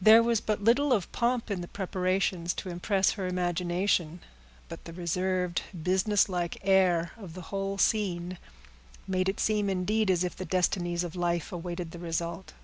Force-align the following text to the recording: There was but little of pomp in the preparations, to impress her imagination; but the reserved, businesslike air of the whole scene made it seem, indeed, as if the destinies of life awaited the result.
There 0.00 0.22
was 0.22 0.40
but 0.40 0.64
little 0.64 0.90
of 0.90 1.12
pomp 1.12 1.50
in 1.50 1.60
the 1.60 1.68
preparations, 1.68 2.54
to 2.54 2.70
impress 2.70 3.10
her 3.10 3.26
imagination; 3.26 4.20
but 4.70 4.86
the 4.86 4.92
reserved, 4.94 5.60
businesslike 5.82 6.56
air 6.66 7.12
of 7.18 7.34
the 7.34 7.42
whole 7.52 7.76
scene 7.76 8.38
made 9.06 9.28
it 9.28 9.38
seem, 9.38 9.68
indeed, 9.68 10.10
as 10.10 10.24
if 10.24 10.34
the 10.34 10.46
destinies 10.46 11.04
of 11.04 11.14
life 11.14 11.52
awaited 11.52 11.90
the 11.90 11.98
result. 11.98 12.54